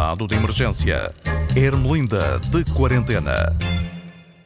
[0.00, 1.14] Estado de emergência.
[1.54, 3.34] Ermelinda de quarentena.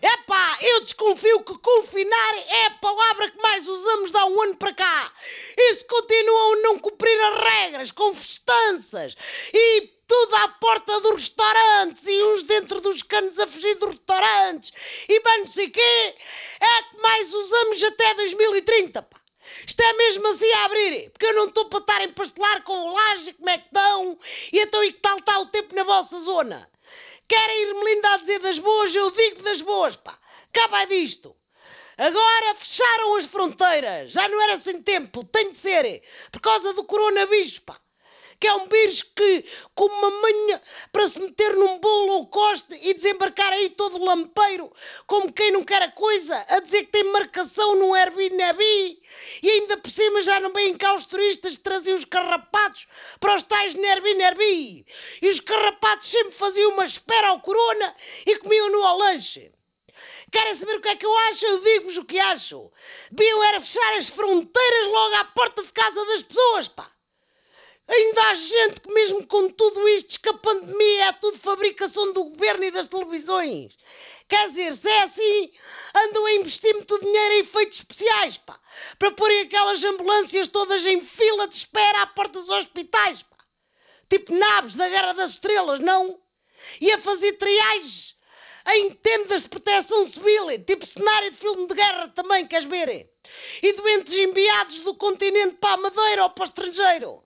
[0.02, 4.56] Epá, eu desconfio que confinar é a palavra que mais usamos de há um ano
[4.56, 5.12] para cá.
[5.56, 9.16] E se continuam a não cumprir as regras, com festanças
[9.52, 14.72] e tudo à porta dos restaurantes e uns dentro dos canos a fugir dos restaurantes
[15.08, 16.14] e bem não sei quê,
[16.60, 19.23] é que mais usamos até 2030, pá.
[19.80, 22.94] É mesmo assim a abrir, porque eu não estou para estar a empastelar com o
[22.94, 24.18] laje, como é que estão,
[24.52, 26.70] e então e que tal está o tempo na vossa zona?
[27.28, 30.18] Querem ir-me linda a dizer das boas, eu digo das boas, pá.
[30.70, 31.36] Vai disto.
[31.98, 36.84] Agora fecharam as fronteiras, já não era sem tempo, tem de ser, por causa do
[36.84, 37.78] coronavírus, pá
[38.38, 40.62] que é um vírus que, com uma manha
[40.92, 44.72] para se meter num bolo ou coste e desembarcar aí todo lampeiro,
[45.06, 48.62] como quem não quer a coisa, a dizer que tem marcação no Airbnb
[49.42, 52.86] e ainda por cima já não vêm cá os turistas traziam os carrapatos
[53.18, 54.86] para os tais no Airbnb.
[55.22, 57.94] E os carrapatos sempre faziam uma espera ao corona
[58.26, 59.52] e comiam no ao lanche.
[60.30, 61.46] Querem saber o que é que eu acho?
[61.46, 62.70] Eu digo-vos o que acho.
[63.10, 66.90] Deviam era fechar as fronteiras logo à porta de casa das pessoas, pá.
[67.86, 72.24] Ainda há gente que, mesmo com tudo isto, que a pandemia é tudo fabricação do
[72.24, 73.76] governo e das televisões.
[74.26, 75.52] Quer dizer, se é assim,
[75.94, 78.58] andam a investir muito dinheiro em efeitos especiais, pá,
[78.98, 83.36] para porem aquelas ambulâncias todas em fila de espera à porta dos hospitais, pá.
[84.08, 86.18] Tipo naves da Guerra das Estrelas, não?
[86.80, 88.16] E a fazer triagens
[88.66, 93.12] em tendas de proteção civil, tipo cenário de filme de guerra também, queres ver?
[93.62, 97.22] E doentes enviados do continente para a Madeira ou para o estrangeiro.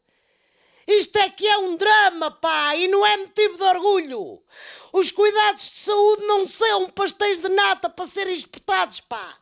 [0.88, 4.42] Isto é que é um drama, pá, e não é motivo de orgulho.
[4.90, 9.36] Os cuidados de saúde não são pastéis de nata para serem espetados, pá.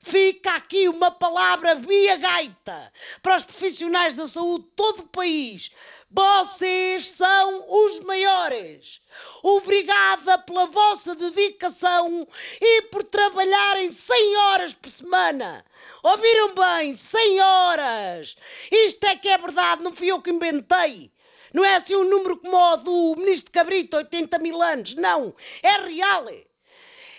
[0.00, 5.70] Fica aqui uma palavra via gaita para os profissionais da saúde de todo o país.
[6.10, 9.00] Vocês são os maiores.
[9.44, 12.26] Obrigada pela vossa dedicação
[12.60, 15.64] e por trabalharem 100 horas por semana.
[16.02, 16.96] Ouviram bem?
[16.96, 18.36] 100 horas!
[18.72, 21.12] Isto é que é verdade, não fui eu que inventei.
[21.52, 24.94] Não é assim um número como o do ministro Cabrito, 80 mil anos.
[24.94, 26.26] Não, é real.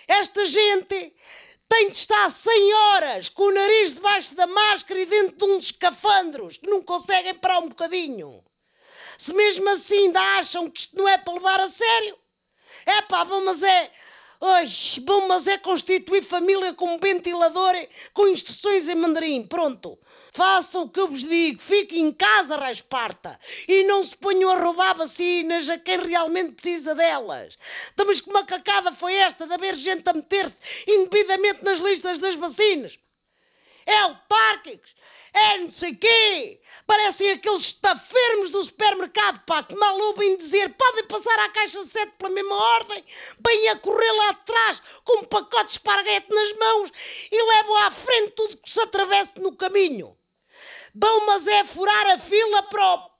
[0.06, 1.14] Esta gente
[1.72, 5.64] tem de estar 100 horas com o nariz debaixo da máscara e dentro de uns
[5.64, 8.44] escafandros que não conseguem parar um bocadinho.
[9.16, 12.18] Se mesmo assim ainda acham que isto não é para levar a sério,
[12.84, 13.90] é pá, bom, mas é.
[15.02, 17.74] Bom, mas é constituir família com ventilador
[18.12, 19.46] com instruções em mandarim.
[19.46, 19.96] Pronto.
[20.32, 23.38] Façam o que eu vos digo, fiquem em casa, rasparta,
[23.68, 27.56] e não se ponham a roubar vacinas a quem realmente precisa delas.
[27.92, 30.56] Então, mas que macacada foi esta de haver gente a meter-se
[30.88, 32.98] indevidamente nas listas das vacinas?
[33.84, 34.96] É autárquicos,
[35.32, 36.60] é não sei quê.
[36.86, 42.12] Parecem aqueles estafirmos do supermercado, pá, que mal ouvem dizer podem passar à caixa 7
[42.18, 43.04] pela mesma ordem,
[43.38, 46.92] bem a correr lá atrás com um pacote de esparguete nas mãos
[47.30, 50.16] e levam à frente tudo que se atravesse no caminho.
[50.94, 53.10] Bom, mas é furar a fila para o...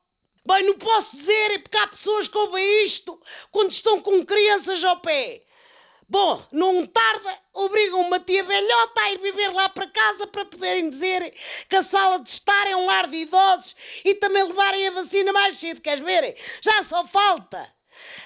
[0.45, 3.19] Bem, não posso dizer, é porque há pessoas que ouvem isto
[3.53, 5.45] quando estão com crianças ao pé.
[6.13, 10.91] Bom, não tarda, obrigam uma tia velhota a ir viver lá para casa para poderem
[10.91, 11.33] dizer
[11.71, 13.75] que a sala de estar é um lar de idosos
[14.05, 16.37] e também levarem a vacina mais cedo, queres ver?
[16.61, 17.67] Já só falta.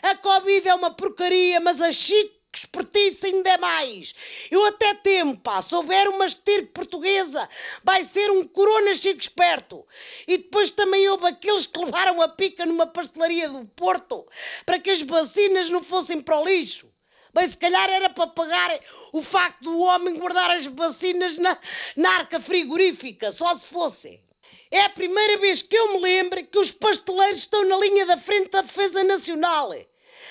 [0.02, 4.16] A Covid é uma porcaria, mas a Chico expertise ainda é mais.
[4.50, 7.48] Eu até temo, pá, se houver uma estirpe portuguesa,
[7.84, 9.86] vai ser um corona chico esperto.
[10.26, 14.26] E depois também houve aqueles que levaram a pica numa pastelaria do Porto
[14.64, 16.91] para que as vacinas não fossem para o lixo.
[17.36, 18.80] Bem, se calhar era para pagar
[19.12, 21.58] o facto do homem guardar as vacinas na,
[21.94, 24.22] na arca frigorífica, só se fosse.
[24.70, 28.16] É a primeira vez que eu me lembro que os pasteleiros estão na linha da
[28.16, 29.70] frente da defesa nacional.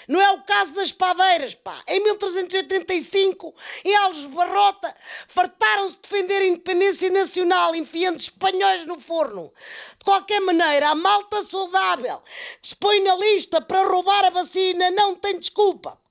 [0.07, 1.79] Não é o caso das padeiras, pá.
[1.87, 4.95] Em 1385, em Alves Barrota,
[5.27, 9.53] fartaram-se de defender a independência nacional, enfiando espanhóis no forno.
[9.99, 12.23] De qualquer maneira, a malta saudável
[12.59, 16.03] que se põe na lista para roubar a vacina não tem desculpa.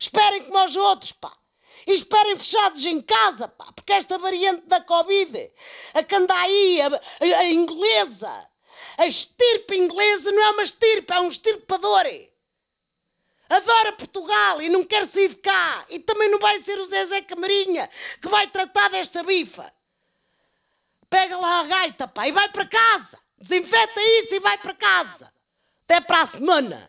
[0.00, 1.30] Esperem como os outros, pá.
[1.86, 3.70] E esperem fechados em casa, pá.
[3.72, 5.52] Porque esta variante da Covid,
[5.92, 8.48] a que anda aí, a, a, a inglesa,
[8.96, 12.06] a estirpe inglesa não é uma estirpe, é um estirpador.
[13.50, 15.84] Adora Portugal e não quer sair de cá.
[15.90, 17.90] E também não vai ser o Zezé Camarinha
[18.22, 19.70] que vai tratar desta bifa.
[21.10, 23.18] Pega lá a gaita, pá, e vai para casa.
[23.36, 25.32] Desinfeta isso e vai para casa.
[25.84, 26.88] Até para a semana.